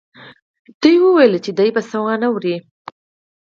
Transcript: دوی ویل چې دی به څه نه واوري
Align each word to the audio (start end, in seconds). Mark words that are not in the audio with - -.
دوی 0.81 0.95
ویل 1.01 1.33
چې 1.45 1.51
دی 1.57 1.69
به 1.75 1.81
څه 1.89 1.97
نه 2.21 2.27
واوري 2.29 2.55